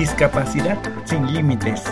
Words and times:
Discapacidad 0.00 0.78
sin 1.04 1.30
límites. 1.30 1.84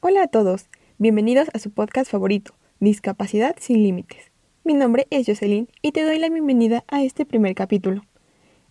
Hola 0.00 0.22
a 0.22 0.26
todos, 0.26 0.70
bienvenidos 0.96 1.50
a 1.52 1.58
su 1.58 1.70
podcast 1.70 2.10
favorito, 2.10 2.54
Discapacidad 2.80 3.56
sin 3.60 3.82
límites. 3.82 4.32
Mi 4.64 4.72
nombre 4.72 5.06
es 5.10 5.26
Jocelyn 5.26 5.68
y 5.82 5.92
te 5.92 6.02
doy 6.02 6.18
la 6.18 6.30
bienvenida 6.30 6.82
a 6.88 7.02
este 7.02 7.26
primer 7.26 7.54
capítulo. 7.54 8.06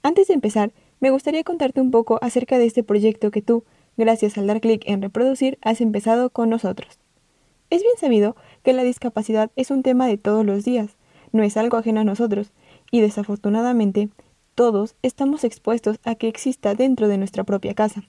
Antes 0.01 0.29
de 0.29 0.33
empezar, 0.33 0.73
me 0.99 1.11
gustaría 1.11 1.43
contarte 1.43 1.79
un 1.79 1.91
poco 1.91 2.17
acerca 2.23 2.57
de 2.57 2.65
este 2.65 2.81
proyecto 2.81 3.29
que 3.29 3.43
tú, 3.43 3.63
gracias 3.95 4.39
al 4.39 4.47
dar 4.47 4.61
clic 4.61 4.81
en 4.87 5.03
reproducir, 5.03 5.59
has 5.61 5.79
empezado 5.79 6.31
con 6.31 6.49
nosotros. 6.49 6.97
Es 7.69 7.83
bien 7.83 7.97
sabido 7.99 8.35
que 8.63 8.73
la 8.73 8.81
discapacidad 8.81 9.51
es 9.55 9.69
un 9.69 9.83
tema 9.83 10.07
de 10.07 10.17
todos 10.17 10.43
los 10.43 10.65
días, 10.65 10.97
no 11.33 11.43
es 11.43 11.55
algo 11.55 11.77
ajeno 11.77 12.01
a 12.01 12.03
nosotros, 12.03 12.51
y 12.89 13.01
desafortunadamente 13.01 14.09
todos 14.55 14.95
estamos 15.01 15.43
expuestos 15.43 15.99
a 16.03 16.15
que 16.15 16.27
exista 16.27 16.75
dentro 16.75 17.07
de 17.07 17.17
nuestra 17.17 17.43
propia 17.43 17.73
casa. 17.73 18.03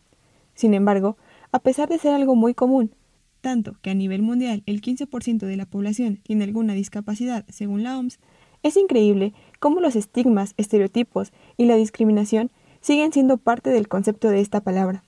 Sin 0.54 0.74
embargo, 0.74 1.16
a 1.52 1.58
pesar 1.58 1.88
de 1.88 1.98
ser 1.98 2.14
algo 2.14 2.34
muy 2.34 2.54
común, 2.54 2.94
tanto 3.40 3.76
que 3.82 3.90
a 3.90 3.94
nivel 3.94 4.22
mundial 4.22 4.62
el 4.66 4.80
15% 4.80 5.46
de 5.46 5.56
la 5.56 5.66
población 5.66 6.20
tiene 6.22 6.44
alguna 6.44 6.74
discapacidad, 6.74 7.44
según 7.48 7.82
la 7.82 7.98
OMS, 7.98 8.18
es 8.62 8.76
increíble 8.76 9.34
cómo 9.60 9.80
los 9.80 9.94
estigmas, 9.94 10.54
estereotipos 10.56 11.32
y 11.56 11.66
la 11.66 11.76
discriminación 11.76 12.50
siguen 12.80 13.12
siendo 13.12 13.36
parte 13.36 13.70
del 13.70 13.88
concepto 13.88 14.28
de 14.28 14.40
esta 14.40 14.62
palabra. 14.62 15.04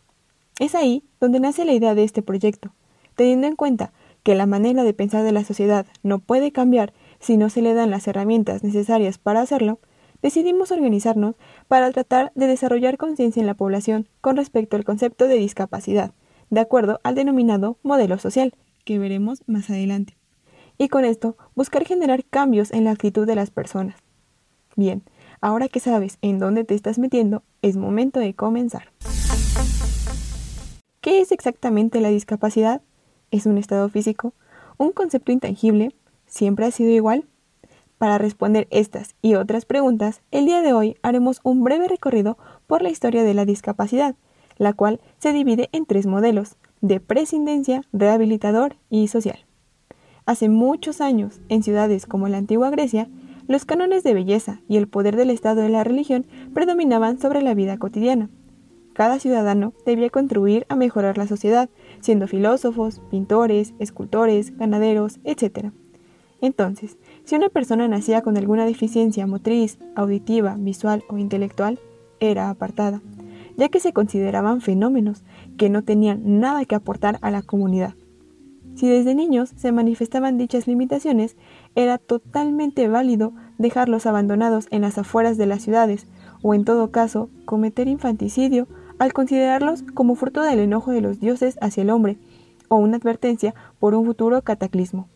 Es 0.58 0.74
ahí 0.74 1.04
donde 1.20 1.40
nace 1.40 1.64
la 1.64 1.72
idea 1.72 1.94
de 1.94 2.04
este 2.04 2.22
proyecto, 2.22 2.72
teniendo 3.14 3.46
en 3.46 3.56
cuenta 3.56 3.92
que 4.22 4.34
la 4.34 4.46
manera 4.46 4.82
de 4.82 4.92
pensar 4.92 5.22
de 5.22 5.32
la 5.32 5.44
sociedad 5.44 5.86
no 6.02 6.18
puede 6.18 6.52
cambiar 6.52 6.92
si 7.18 7.36
no 7.36 7.48
se 7.48 7.62
le 7.62 7.74
dan 7.74 7.90
las 7.90 8.06
herramientas 8.08 8.62
necesarias 8.62 9.18
para 9.18 9.40
hacerlo, 9.40 9.78
decidimos 10.26 10.72
organizarnos 10.72 11.36
para 11.68 11.92
tratar 11.92 12.32
de 12.34 12.48
desarrollar 12.48 12.98
conciencia 12.98 13.38
en 13.38 13.46
la 13.46 13.54
población 13.54 14.08
con 14.20 14.36
respecto 14.36 14.74
al 14.74 14.84
concepto 14.84 15.28
de 15.28 15.36
discapacidad, 15.36 16.14
de 16.50 16.58
acuerdo 16.58 16.98
al 17.04 17.14
denominado 17.14 17.78
modelo 17.84 18.18
social, 18.18 18.52
que 18.84 18.98
veremos 18.98 19.44
más 19.46 19.70
adelante. 19.70 20.16
Y 20.78 20.88
con 20.88 21.04
esto, 21.04 21.36
buscar 21.54 21.84
generar 21.84 22.24
cambios 22.24 22.72
en 22.72 22.82
la 22.82 22.90
actitud 22.90 23.24
de 23.24 23.36
las 23.36 23.52
personas. 23.52 23.98
Bien, 24.74 25.04
ahora 25.40 25.68
que 25.68 25.78
sabes 25.78 26.18
en 26.22 26.40
dónde 26.40 26.64
te 26.64 26.74
estás 26.74 26.98
metiendo, 26.98 27.44
es 27.62 27.76
momento 27.76 28.18
de 28.18 28.34
comenzar. 28.34 28.88
¿Qué 31.00 31.20
es 31.20 31.30
exactamente 31.30 32.00
la 32.00 32.08
discapacidad? 32.08 32.82
¿Es 33.30 33.46
un 33.46 33.58
estado 33.58 33.88
físico? 33.90 34.34
¿Un 34.76 34.90
concepto 34.90 35.30
intangible? 35.30 35.94
¿Siempre 36.26 36.66
ha 36.66 36.72
sido 36.72 36.90
igual? 36.90 37.26
Para 37.98 38.18
responder 38.18 38.68
estas 38.70 39.14
y 39.22 39.36
otras 39.36 39.64
preguntas, 39.64 40.20
el 40.30 40.44
día 40.44 40.60
de 40.60 40.74
hoy 40.74 40.96
haremos 41.02 41.40
un 41.44 41.64
breve 41.64 41.88
recorrido 41.88 42.36
por 42.66 42.82
la 42.82 42.90
historia 42.90 43.24
de 43.24 43.32
la 43.32 43.46
discapacidad, 43.46 44.16
la 44.58 44.74
cual 44.74 45.00
se 45.18 45.32
divide 45.32 45.70
en 45.72 45.86
tres 45.86 46.06
modelos, 46.06 46.56
de 46.82 47.00
prescindencia, 47.00 47.82
rehabilitador 47.92 48.76
y 48.90 49.08
social. 49.08 49.46
Hace 50.26 50.48
muchos 50.48 51.00
años, 51.00 51.40
en 51.48 51.62
ciudades 51.62 52.04
como 52.04 52.28
la 52.28 52.36
antigua 52.36 52.68
Grecia, 52.68 53.08
los 53.48 53.64
cánones 53.64 54.02
de 54.02 54.12
belleza 54.12 54.60
y 54.68 54.76
el 54.76 54.88
poder 54.88 55.16
del 55.16 55.30
Estado 55.30 55.62
de 55.62 55.68
la 55.68 55.84
religión 55.84 56.26
predominaban 56.52 57.18
sobre 57.18 57.42
la 57.42 57.54
vida 57.54 57.78
cotidiana. 57.78 58.28
Cada 58.92 59.18
ciudadano 59.18 59.72
debía 59.86 60.10
contribuir 60.10 60.66
a 60.68 60.76
mejorar 60.76 61.16
la 61.16 61.26
sociedad, 61.26 61.70
siendo 62.00 62.26
filósofos, 62.26 63.00
pintores, 63.10 63.74
escultores, 63.78 64.56
ganaderos, 64.56 65.20
etc. 65.24 65.70
Entonces, 66.46 66.96
si 67.24 67.34
una 67.34 67.48
persona 67.48 67.88
nacía 67.88 68.22
con 68.22 68.36
alguna 68.36 68.66
deficiencia 68.66 69.26
motriz, 69.26 69.80
auditiva, 69.96 70.54
visual 70.56 71.02
o 71.08 71.18
intelectual, 71.18 71.80
era 72.20 72.50
apartada, 72.50 73.02
ya 73.56 73.68
que 73.68 73.80
se 73.80 73.92
consideraban 73.92 74.60
fenómenos 74.60 75.24
que 75.58 75.70
no 75.70 75.82
tenían 75.82 76.38
nada 76.38 76.64
que 76.64 76.76
aportar 76.76 77.18
a 77.20 77.32
la 77.32 77.42
comunidad. 77.42 77.94
Si 78.76 78.86
desde 78.86 79.16
niños 79.16 79.54
se 79.56 79.72
manifestaban 79.72 80.38
dichas 80.38 80.68
limitaciones, 80.68 81.36
era 81.74 81.98
totalmente 81.98 82.86
válido 82.86 83.32
dejarlos 83.58 84.06
abandonados 84.06 84.68
en 84.70 84.82
las 84.82 84.98
afueras 84.98 85.36
de 85.36 85.46
las 85.46 85.62
ciudades, 85.62 86.06
o 86.42 86.54
en 86.54 86.64
todo 86.64 86.92
caso, 86.92 87.28
cometer 87.44 87.88
infanticidio 87.88 88.68
al 89.00 89.12
considerarlos 89.12 89.82
como 89.94 90.14
fruto 90.14 90.42
del 90.42 90.60
enojo 90.60 90.92
de 90.92 91.00
los 91.00 91.18
dioses 91.18 91.58
hacia 91.60 91.82
el 91.82 91.90
hombre, 91.90 92.18
o 92.68 92.76
una 92.76 92.98
advertencia 92.98 93.52
por 93.80 93.96
un 93.96 94.06
futuro 94.06 94.40
cataclismo. 94.42 95.08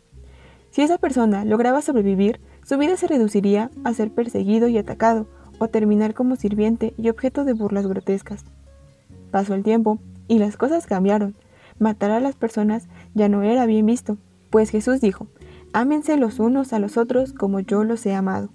Si 0.70 0.82
esa 0.82 0.98
persona 0.98 1.44
lograba 1.44 1.82
sobrevivir, 1.82 2.40
su 2.64 2.78
vida 2.78 2.96
se 2.96 3.08
reduciría 3.08 3.70
a 3.84 3.92
ser 3.92 4.12
perseguido 4.12 4.68
y 4.68 4.78
atacado, 4.78 5.26
o 5.60 5.68
terminar 5.68 6.14
como 6.14 6.36
sirviente 6.36 6.94
y 6.96 7.10
objeto 7.10 7.44
de 7.44 7.52
burlas 7.52 7.86
grotescas. 7.86 8.44
Pasó 9.30 9.54
el 9.54 9.62
tiempo 9.62 9.98
y 10.26 10.38
las 10.38 10.56
cosas 10.56 10.86
cambiaron. 10.86 11.36
Matar 11.78 12.10
a 12.10 12.20
las 12.20 12.34
personas 12.34 12.88
ya 13.14 13.28
no 13.28 13.42
era 13.42 13.66
bien 13.66 13.86
visto, 13.86 14.16
pues 14.48 14.70
Jesús 14.70 15.00
dijo, 15.00 15.26
ámense 15.72 16.16
los 16.16 16.40
unos 16.40 16.72
a 16.72 16.78
los 16.78 16.96
otros 16.96 17.32
como 17.32 17.60
yo 17.60 17.84
los 17.84 18.04
he 18.06 18.14
amado. 18.14 18.48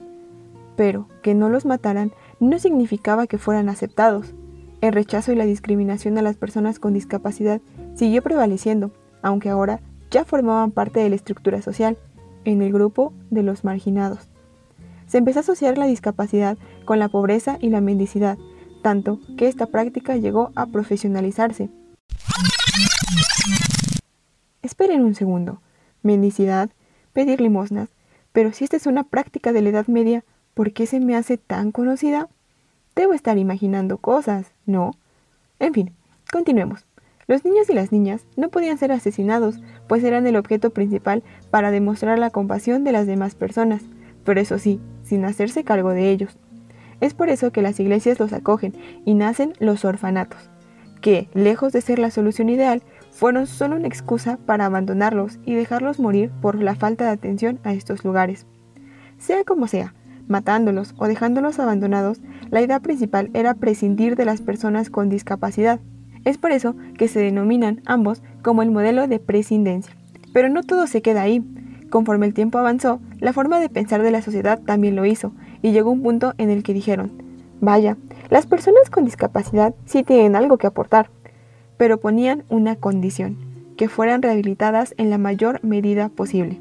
Pero 0.76 1.08
que 1.22 1.36
no 1.36 1.48
los 1.50 1.66
mataran 1.66 2.12
no 2.40 2.60
significaba 2.60 3.28
que 3.28 3.38
fueran 3.38 3.70
aceptados. 3.70 4.34
El 4.82 4.94
rechazo 4.94 5.32
y 5.32 5.36
la 5.36 5.46
discriminación 5.46 6.18
a 6.18 6.22
las 6.22 6.36
personas 6.36 6.80
con 6.80 6.94
discapacidad 6.94 7.62
siguió 7.94 8.22
prevaleciendo, 8.22 8.92
aunque 9.22 9.50
ahora 9.50 9.80
ya 10.12 10.26
formaban 10.26 10.72
parte 10.72 11.00
de 11.00 11.10
la 11.10 11.16
estructura 11.16 11.62
social, 11.62 11.98
en 12.46 12.62
el 12.62 12.72
grupo 12.72 13.14
de 13.30 13.44
los 13.44 13.64
marginados. 13.64 14.30
Se 15.08 15.18
empezó 15.18 15.40
a 15.40 15.42
asociar 15.42 15.78
la 15.78 15.86
discapacidad 15.86 16.58
con 16.86 17.00
la 17.00 17.10
pobreza 17.10 17.58
y 17.60 17.70
la 17.70 17.82
mendicidad, 17.82 18.38
tanto 18.82 19.20
que 19.38 19.48
esta 19.48 19.66
práctica 19.68 20.16
llegó 20.16 20.52
a 20.56 20.68
profesionalizarse. 20.68 21.70
Esperen 24.62 25.04
un 25.04 25.16
segundo. 25.16 25.62
Mendicidad, 26.02 26.70
pedir 27.14 27.42
limosnas. 27.42 27.90
Pero 28.32 28.52
si 28.52 28.64
esta 28.64 28.78
es 28.78 28.88
una 28.88 29.04
práctica 29.04 29.54
de 29.54 29.62
la 29.62 29.70
Edad 29.70 29.88
Media, 29.88 30.24
¿por 30.54 30.74
qué 30.74 30.86
se 30.86 31.00
me 31.00 31.16
hace 31.16 31.38
tan 31.38 31.72
conocida? 31.72 32.30
Debo 32.96 33.14
estar 33.14 33.38
imaginando 33.38 33.98
cosas, 33.98 34.52
¿no? 34.66 34.92
En 35.60 35.74
fin, 35.74 35.94
continuemos. 36.32 36.86
Los 37.28 37.44
niños 37.44 37.70
y 37.70 37.74
las 37.74 37.92
niñas 37.92 38.26
no 38.38 38.50
podían 38.50 38.78
ser 38.78 38.92
asesinados, 38.92 39.60
pues 39.88 40.04
eran 40.04 40.28
el 40.28 40.36
objeto 40.36 40.70
principal 40.70 41.24
para 41.50 41.72
demostrar 41.72 42.20
la 42.20 42.30
compasión 42.30 42.84
de 42.84 42.92
las 42.92 43.08
demás 43.08 43.34
personas, 43.34 43.82
pero 44.24 44.40
eso 44.40 44.60
sí, 44.60 44.80
sin 45.04 45.26
hacerse 45.26 45.64
cargo 45.64 45.90
de 45.90 46.12
ellos. 46.12 46.38
Es 47.02 47.14
por 47.14 47.30
eso 47.30 47.52
que 47.52 47.64
las 47.64 47.80
iglesias 47.80 48.20
los 48.20 48.32
acogen 48.32 48.74
y 49.06 49.16
nacen 49.16 49.54
los 49.60 49.86
orfanatos, 49.86 50.50
que, 51.02 51.28
lejos 51.34 51.74
de 51.74 51.82
ser 51.82 51.98
la 51.98 52.12
solución 52.12 52.50
ideal, 52.50 52.84
fueron 53.12 53.48
solo 53.48 53.76
una 53.76 53.88
excusa 53.88 54.38
para 54.46 54.66
abandonarlos 54.66 55.40
y 55.46 55.56
dejarlos 55.56 56.00
morir 56.00 56.32
por 56.42 56.62
la 56.62 56.76
falta 56.76 57.06
de 57.06 57.12
atención 57.12 57.60
a 57.64 57.74
estos 57.74 58.04
lugares. 58.04 58.46
Sea 59.18 59.44
como 59.44 59.68
sea, 59.68 59.96
matándolos 60.28 60.94
o 60.98 61.08
dejándolos 61.08 61.60
abandonados, 61.60 62.22
la 62.52 62.62
idea 62.62 62.80
principal 62.82 63.32
era 63.34 63.56
prescindir 63.56 64.16
de 64.16 64.26
las 64.26 64.42
personas 64.42 64.90
con 64.90 65.10
discapacidad, 65.10 65.80
es 66.26 66.38
por 66.38 66.52
eso 66.52 66.76
que 66.98 67.08
se 67.08 67.20
denominan 67.20 67.82
ambos 67.86 68.22
como 68.42 68.62
el 68.62 68.72
modelo 68.72 69.08
de 69.08 69.20
prescindencia. 69.20 69.96
Pero 70.34 70.50
no 70.50 70.64
todo 70.64 70.88
se 70.88 71.02
queda 71.02 71.22
ahí. 71.22 71.44
Conforme 71.90 72.26
el 72.26 72.34
tiempo 72.34 72.58
avanzó, 72.58 73.00
la 73.20 73.32
forma 73.32 73.60
de 73.60 73.70
pensar 73.70 74.02
de 74.02 74.12
la 74.12 74.22
sociedad 74.22 74.60
también 74.60 74.96
lo 74.96 75.06
hizo, 75.06 75.32
y 75.62 75.72
llegó 75.72 75.92
un 75.92 76.02
punto 76.02 76.34
en 76.38 76.50
el 76.50 76.64
que 76.64 76.74
dijeron, 76.74 77.12
vaya, 77.62 77.98
las 78.30 78.48
personas 78.48 78.90
con 78.90 79.06
discapacidad 79.06 79.74
sí 79.86 80.04
tienen 80.04 80.36
algo 80.36 80.58
que 80.58 80.68
aportar, 80.68 81.10
pero 81.78 82.00
ponían 82.00 82.44
una 82.50 82.76
condición, 82.76 83.38
que 83.78 83.88
fueran 83.88 84.22
rehabilitadas 84.22 84.94
en 84.98 85.10
la 85.10 85.18
mayor 85.18 85.64
medida 85.64 86.10
posible. 86.10 86.60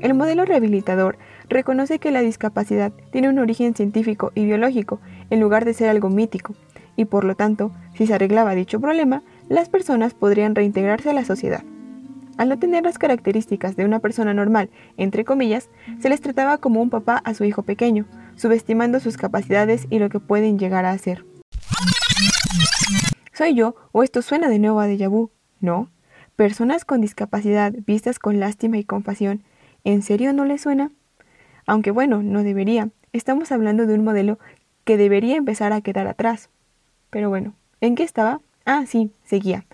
El 0.00 0.14
modelo 0.14 0.44
rehabilitador 0.44 1.16
reconoce 1.48 1.98
que 1.98 2.10
la 2.10 2.20
discapacidad 2.20 2.92
tiene 3.10 3.28
un 3.28 3.38
origen 3.38 3.74
científico 3.74 4.32
y 4.34 4.44
biológico 4.44 5.00
en 5.30 5.40
lugar 5.40 5.64
de 5.64 5.74
ser 5.74 5.88
algo 5.88 6.10
mítico, 6.10 6.54
y 6.96 7.06
por 7.06 7.24
lo 7.24 7.34
tanto, 7.34 7.72
si 7.94 8.06
se 8.06 8.14
arreglaba 8.14 8.54
dicho 8.54 8.80
problema, 8.80 9.22
las 9.48 9.68
personas 9.68 10.14
podrían 10.14 10.54
reintegrarse 10.54 11.10
a 11.10 11.14
la 11.14 11.24
sociedad. 11.24 11.62
Al 12.36 12.48
no 12.48 12.58
tener 12.58 12.82
las 12.82 12.98
características 12.98 13.76
de 13.76 13.84
una 13.84 14.00
persona 14.00 14.34
normal, 14.34 14.70
entre 14.96 15.24
comillas, 15.24 15.70
se 16.00 16.08
les 16.08 16.20
trataba 16.20 16.58
como 16.58 16.82
un 16.82 16.90
papá 16.90 17.22
a 17.24 17.34
su 17.34 17.44
hijo 17.44 17.62
pequeño, 17.62 18.06
subestimando 18.34 18.98
sus 18.98 19.16
capacidades 19.16 19.86
y 19.90 20.00
lo 20.00 20.08
que 20.08 20.18
pueden 20.18 20.58
llegar 20.58 20.84
a 20.84 20.90
hacer. 20.90 21.24
¿Soy 23.32 23.54
yo 23.54 23.76
o 23.92 24.02
esto 24.02 24.22
suena 24.22 24.48
de 24.48 24.58
nuevo 24.58 24.80
a 24.80 24.88
déjà 24.88 25.08
vu? 25.08 25.30
No. 25.60 25.90
Personas 26.36 26.84
con 26.84 27.00
discapacidad 27.00 27.72
vistas 27.86 28.18
con 28.18 28.40
lástima 28.40 28.78
y 28.78 28.84
compasión, 28.84 29.44
¿en 29.84 30.02
serio 30.02 30.32
no 30.32 30.44
les 30.44 30.62
suena? 30.62 30.90
Aunque 31.66 31.92
bueno, 31.92 32.22
no 32.22 32.42
debería. 32.42 32.90
Estamos 33.12 33.52
hablando 33.52 33.86
de 33.86 33.94
un 33.94 34.04
modelo 34.04 34.38
que 34.84 34.96
debería 34.96 35.36
empezar 35.36 35.72
a 35.72 35.80
quedar 35.80 36.08
atrás. 36.08 36.50
Pero 37.14 37.28
bueno, 37.28 37.54
¿en 37.80 37.94
qué 37.94 38.02
estaba? 38.02 38.40
Ah, 38.66 38.86
sí, 38.88 39.12
seguía. 39.22 39.66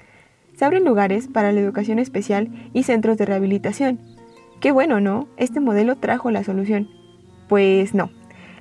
Se 0.57 0.67
abren 0.67 0.85
lugares 0.85 1.27
para 1.27 1.53
la 1.53 1.61
educación 1.61 1.99
especial 1.99 2.51
y 2.75 2.83
centros 2.83 3.17
de 3.17 3.25
rehabilitación. 3.25 3.99
Qué 4.61 4.73
bueno, 4.73 5.01
¿no? 5.01 5.27
Este 5.39 5.59
modelo 5.59 5.97
trajo 5.97 6.31
la 6.31 6.45
solución. 6.45 6.91
Pues 7.49 7.95
no. 7.95 8.11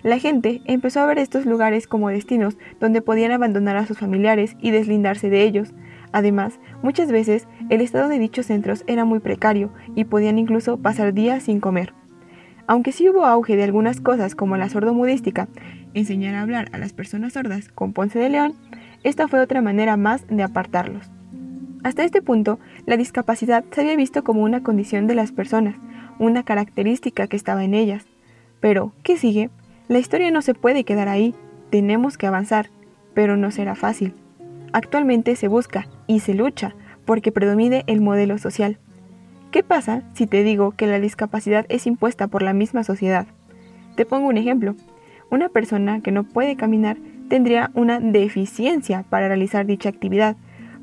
La 0.02 0.18
gente 0.18 0.62
empezó 0.64 1.02
a 1.02 1.06
ver 1.08 1.18
estos 1.18 1.46
lugares 1.46 1.88
como 1.88 2.08
destinos 2.08 2.58
donde 2.80 3.02
podían 3.02 3.34
abandonar 3.34 3.76
a 3.76 3.86
sus 3.86 3.98
familiares 3.98 4.56
y 4.62 4.72
deslindarse 4.72 5.30
de 5.30 5.44
ellos. 5.44 5.74
Además, 6.14 6.58
muchas 6.82 7.12
veces 7.12 7.50
el 7.70 7.82
estado 7.82 8.08
de 8.08 8.18
dichos 8.18 8.46
centros 8.46 8.86
era 8.88 9.04
muy 9.04 9.20
precario 9.20 9.74
y 9.94 10.06
podían 10.06 10.40
incluso 10.40 10.78
pasar 10.78 11.14
días 11.14 11.44
sin 11.44 11.60
comer. 11.60 11.99
Aunque 12.70 12.92
sí 12.92 13.10
hubo 13.10 13.26
auge 13.26 13.56
de 13.56 13.64
algunas 13.64 14.00
cosas 14.00 14.36
como 14.36 14.56
la 14.56 14.70
sordomudística, 14.70 15.48
enseñar 15.96 16.36
a 16.36 16.44
hablar 16.44 16.70
a 16.72 16.78
las 16.78 16.94
personas 16.94 17.34
sordas 17.34 17.68
con 17.70 17.94
Ponce 17.94 18.20
de 18.20 18.30
León, 18.30 18.54
esta 19.04 19.28
fue 19.28 19.40
otra 19.40 19.64
manera 19.64 19.98
más 19.98 20.28
de 20.28 20.44
apartarlos. 20.44 21.10
Hasta 21.84 22.04
este 22.04 22.22
punto, 22.22 22.60
la 22.86 22.96
discapacidad 22.96 23.66
se 23.72 23.82
había 23.82 23.96
visto 23.96 24.24
como 24.24 24.44
una 24.44 24.62
condición 24.62 25.08
de 25.08 25.16
las 25.16 25.32
personas, 25.32 25.78
una 26.20 26.44
característica 26.44 27.26
que 27.26 27.38
estaba 27.38 27.64
en 27.64 27.74
ellas. 27.74 28.06
Pero, 28.60 28.94
¿qué 29.02 29.18
sigue? 29.18 29.50
La 29.88 29.98
historia 29.98 30.30
no 30.30 30.44
se 30.44 30.54
puede 30.54 30.84
quedar 30.84 31.08
ahí, 31.08 31.34
tenemos 31.72 32.20
que 32.20 32.28
avanzar, 32.28 32.70
pero 33.16 33.36
no 33.36 33.50
será 33.50 33.74
fácil. 33.74 34.14
Actualmente 34.74 35.36
se 35.36 35.48
busca 35.48 35.88
y 36.06 36.20
se 36.20 36.36
lucha 36.36 36.76
porque 37.06 37.32
predomine 37.32 37.84
el 37.88 38.00
modelo 38.00 38.38
social. 38.38 38.78
¿Qué 39.52 39.64
pasa 39.64 40.04
si 40.14 40.28
te 40.28 40.44
digo 40.44 40.74
que 40.74 40.86
la 40.86 41.00
discapacidad 41.00 41.66
es 41.70 41.88
impuesta 41.88 42.28
por 42.28 42.44
la 42.44 42.54
misma 42.54 42.84
sociedad? 42.84 43.26
Te 43.96 44.06
pongo 44.06 44.28
un 44.28 44.38
ejemplo. 44.38 44.76
Una 45.32 45.50
persona 45.50 46.02
que 46.02 46.12
no 46.12 46.24
puede 46.24 46.56
caminar 46.56 46.98
tendría 47.30 47.72
una 47.74 48.00
deficiencia 48.00 49.06
para 49.10 49.28
realizar 49.28 49.66
dicha 49.66 49.90
actividad, 49.90 50.36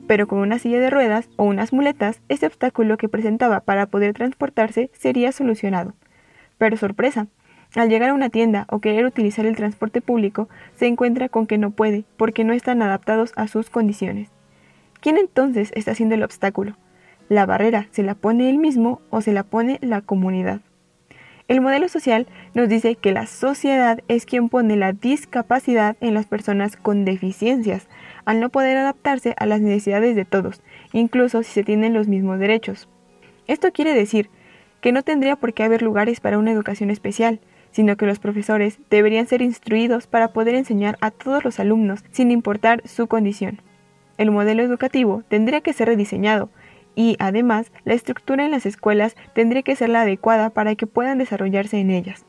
pero 0.08 0.26
con 0.26 0.40
una 0.40 0.58
silla 0.58 0.80
de 0.80 0.90
ruedas 0.90 1.28
o 1.36 1.44
unas 1.44 1.72
muletas, 1.72 2.20
ese 2.28 2.46
obstáculo 2.46 2.96
que 2.96 3.08
presentaba 3.08 3.60
para 3.60 3.86
poder 3.86 4.14
transportarse 4.14 4.90
sería 4.92 5.30
solucionado. 5.30 5.94
Pero 6.58 6.76
sorpresa, 6.76 7.28
al 7.76 7.88
llegar 7.88 8.10
a 8.10 8.14
una 8.14 8.30
tienda 8.30 8.66
o 8.68 8.80
querer 8.80 9.06
utilizar 9.06 9.46
el 9.46 9.54
transporte 9.54 10.00
público, 10.00 10.48
se 10.74 10.88
encuentra 10.88 11.28
con 11.28 11.46
que 11.46 11.56
no 11.56 11.70
puede, 11.70 12.04
porque 12.16 12.42
no 12.42 12.52
están 12.52 12.82
adaptados 12.82 13.32
a 13.36 13.46
sus 13.46 13.70
condiciones. 13.70 14.28
¿Quién 15.00 15.18
entonces 15.18 15.70
está 15.76 15.92
haciendo 15.92 16.16
el 16.16 16.24
obstáculo? 16.24 16.76
La 17.28 17.46
barrera 17.46 17.88
se 17.90 18.02
la 18.02 18.14
pone 18.14 18.48
él 18.48 18.58
mismo 18.58 19.00
o 19.10 19.20
se 19.20 19.32
la 19.32 19.42
pone 19.42 19.78
la 19.82 20.00
comunidad. 20.00 20.60
El 21.48 21.60
modelo 21.60 21.88
social 21.88 22.26
nos 22.54 22.68
dice 22.68 22.96
que 22.96 23.12
la 23.12 23.26
sociedad 23.26 24.00
es 24.08 24.26
quien 24.26 24.48
pone 24.48 24.76
la 24.76 24.92
discapacidad 24.92 25.96
en 26.00 26.14
las 26.14 26.26
personas 26.26 26.76
con 26.76 27.04
deficiencias, 27.04 27.86
al 28.24 28.40
no 28.40 28.48
poder 28.48 28.76
adaptarse 28.76 29.34
a 29.38 29.46
las 29.46 29.60
necesidades 29.60 30.16
de 30.16 30.24
todos, 30.24 30.60
incluso 30.92 31.44
si 31.44 31.52
se 31.52 31.62
tienen 31.62 31.94
los 31.94 32.08
mismos 32.08 32.40
derechos. 32.40 32.88
Esto 33.46 33.70
quiere 33.72 33.94
decir 33.94 34.28
que 34.80 34.90
no 34.90 35.02
tendría 35.02 35.36
por 35.36 35.52
qué 35.52 35.62
haber 35.62 35.82
lugares 35.82 36.18
para 36.18 36.38
una 36.38 36.50
educación 36.50 36.90
especial, 36.90 37.40
sino 37.70 37.96
que 37.96 38.06
los 38.06 38.18
profesores 38.18 38.78
deberían 38.90 39.26
ser 39.26 39.42
instruidos 39.42 40.06
para 40.06 40.28
poder 40.28 40.54
enseñar 40.54 40.96
a 41.00 41.10
todos 41.10 41.44
los 41.44 41.60
alumnos 41.60 42.04
sin 42.10 42.30
importar 42.30 42.82
su 42.88 43.06
condición. 43.06 43.60
El 44.18 44.30
modelo 44.30 44.62
educativo 44.62 45.22
tendría 45.28 45.60
que 45.60 45.72
ser 45.72 45.88
rediseñado, 45.88 46.48
y 46.96 47.14
además 47.20 47.70
la 47.84 47.94
estructura 47.94 48.44
en 48.44 48.50
las 48.50 48.66
escuelas 48.66 49.14
tendría 49.34 49.62
que 49.62 49.76
ser 49.76 49.90
la 49.90 50.02
adecuada 50.02 50.50
para 50.50 50.74
que 50.74 50.88
puedan 50.88 51.18
desarrollarse 51.18 51.78
en 51.78 51.90
ellas. 51.90 52.24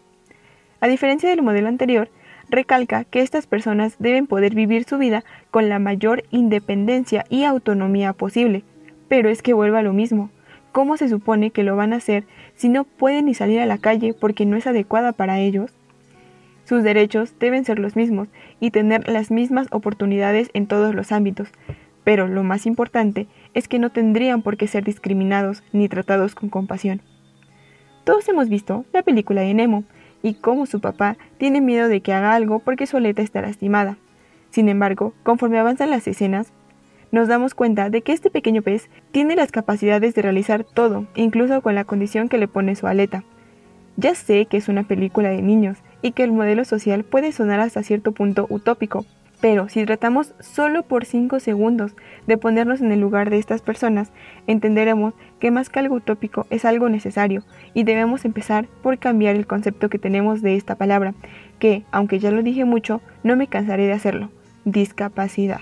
A 0.80 0.88
diferencia 0.88 1.30
del 1.30 1.42
modelo 1.42 1.70
anterior, 1.70 2.10
recalca 2.50 3.04
que 3.04 3.22
estas 3.22 3.48
personas 3.48 3.96
deben 3.98 4.28
poder 4.28 4.54
vivir 4.54 4.84
su 4.84 4.98
vida 4.98 5.24
con 5.50 5.70
la 5.70 5.80
mayor 5.80 6.24
independencia 6.30 7.26
y 7.30 7.44
autonomía 7.44 8.14
posible. 8.14 8.64
Pero 9.08 9.30
es 9.30 9.42
que 9.42 9.54
vuelve 9.54 9.80
a 9.80 9.84
lo 9.84 9.94
mismo. 9.94 10.30
¿Cómo 10.72 10.98
se 10.98 11.10
supone 11.10 11.50
que 11.50 11.64
lo 11.64 11.76
van 11.76 11.94
a 11.94 11.98
hacer 11.98 12.26
si 12.56 12.70
no 12.70 12.84
pueden 12.84 13.26
ni 13.26 13.34
salir 13.34 13.60
a 13.62 13.66
la 13.66 13.78
calle 13.78 14.14
porque 14.14 14.46
no 14.46 14.58
es 14.58 14.68
adecuada 14.68 15.14
para 15.14 15.40
ellos? 15.40 15.72
Sus 16.66 16.84
derechos 16.84 17.34
deben 17.40 17.64
ser 17.64 17.80
los 17.80 17.96
mismos 17.96 18.28
y 18.60 18.72
tener 18.72 19.08
las 19.08 19.32
mismas 19.32 19.68
oportunidades 19.72 20.50
en 20.54 20.68
todos 20.68 20.94
los 20.94 21.14
ámbitos, 21.14 21.50
pero 22.04 22.28
lo 22.28 22.44
más 22.44 22.66
importante 22.66 23.28
es 23.58 23.68
que 23.68 23.80
no 23.80 23.90
tendrían 23.90 24.44
por 24.44 24.56
qué 24.56 24.68
ser 24.68 24.84
discriminados 24.84 25.64
ni 25.74 25.90
tratados 25.90 26.36
con 26.36 26.48
compasión. 26.48 27.02
Todos 28.04 28.30
hemos 28.30 28.50
visto 28.50 28.86
la 28.94 29.02
película 29.02 29.42
de 29.42 29.52
Nemo 29.56 29.84
y 30.22 30.36
cómo 30.36 30.68
su 30.68 30.80
papá 30.80 31.18
tiene 31.40 31.60
miedo 31.60 31.88
de 31.88 32.02
que 32.02 32.14
haga 32.14 32.36
algo 32.36 32.60
porque 32.60 32.86
su 32.86 32.98
aleta 32.98 33.24
está 33.24 33.42
lastimada. 33.42 33.98
Sin 34.52 34.70
embargo, 34.70 35.16
conforme 35.24 35.58
avanzan 35.58 35.90
las 35.90 36.08
escenas, 36.08 36.54
nos 37.12 37.28
damos 37.28 37.56
cuenta 37.56 37.90
de 37.90 38.04
que 38.04 38.14
este 38.14 38.30
pequeño 38.30 38.62
pez 38.62 38.92
tiene 39.12 39.36
las 39.36 39.52
capacidades 39.52 40.14
de 40.14 40.22
realizar 40.22 40.64
todo, 40.64 41.08
incluso 41.16 41.60
con 41.62 41.74
la 41.74 41.84
condición 41.84 42.30
que 42.30 42.38
le 42.38 42.48
pone 42.48 42.76
su 42.76 42.86
aleta. 42.86 43.24
Ya 43.96 44.14
sé 44.14 44.46
que 44.46 44.58
es 44.58 44.68
una 44.68 44.84
película 44.84 45.30
de 45.30 45.42
niños 45.42 45.80
y 46.04 46.12
que 46.12 46.24
el 46.24 46.32
modelo 46.32 46.64
social 46.64 47.04
puede 47.04 47.32
sonar 47.32 47.60
hasta 47.60 47.82
cierto 47.82 48.12
punto 48.12 48.46
utópico, 48.52 49.08
pero 49.40 49.70
si 49.70 49.86
tratamos 49.86 50.34
solo 50.40 50.84
por 50.84 51.06
5 51.06 51.40
segundos 51.40 51.96
de 52.26 52.38
ponernos 52.38 52.82
en 52.82 52.92
el 52.92 53.00
lugar 53.00 53.30
de 53.30 53.38
estas 53.38 53.62
personas, 53.62 54.12
entenderemos 54.48 55.14
que 55.40 55.52
más 55.52 55.70
que 55.70 55.80
algo 55.80 55.96
utópico 55.96 56.48
es 56.50 56.66
algo 56.66 56.90
necesario 56.90 57.44
y 57.74 57.84
debemos 57.84 58.26
empezar 58.26 58.68
por 58.82 58.98
cambiar 58.98 59.36
el 59.36 59.48
concepto 59.48 59.90
que 59.90 60.00
tenemos 60.00 60.42
de 60.42 60.56
esta 60.56 60.76
palabra, 60.76 61.14
que, 61.60 61.84
aunque 61.92 62.20
ya 62.20 62.32
lo 62.32 62.44
dije 62.44 62.66
mucho, 62.66 63.02
no 63.24 63.36
me 63.36 63.48
cansaré 63.48 63.86
de 63.86 63.94
hacerlo, 63.94 64.30
discapacidad. 64.66 65.62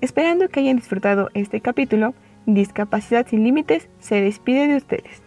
Esperando 0.00 0.48
que 0.48 0.60
hayan 0.60 0.76
disfrutado 0.76 1.28
este 1.34 1.60
capítulo, 1.60 2.14
Discapacidad 2.46 3.26
sin 3.28 3.44
Límites 3.44 3.88
se 4.00 4.20
despide 4.20 4.66
de 4.66 4.76
ustedes. 4.76 5.22